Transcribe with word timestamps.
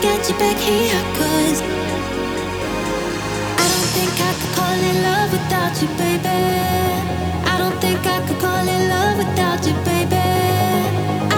get 0.00 0.28
you 0.28 0.34
back 0.38 0.56
here, 0.56 1.00
cause 1.18 1.60
I 3.62 3.66
don't 3.72 3.90
think 3.96 4.12
I 4.20 4.32
could 4.38 4.52
call 4.56 4.78
it 4.90 4.96
love 5.08 5.32
without 5.32 5.74
you, 5.82 5.88
baby. 5.98 6.40
I 7.52 7.54
don't 7.58 7.78
think 7.80 8.00
I 8.06 8.18
could 8.26 8.38
call 8.40 8.66
it 8.66 8.88
love 8.88 9.18
without 9.18 9.66
you, 9.66 9.74
baby. 9.84 10.16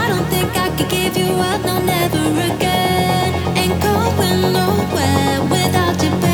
I 0.03 0.05
don't 0.09 0.27
think 0.29 0.51
I 0.57 0.69
could 0.77 0.89
give 0.89 1.17
you 1.17 1.31
up, 1.51 1.65
no, 1.65 1.81
never 1.81 2.25
again. 2.55 3.31
Ain't 3.57 3.81
going 3.83 4.53
nowhere 4.53 5.43
without 5.51 6.03
you, 6.03 6.11
baby. 6.11 6.26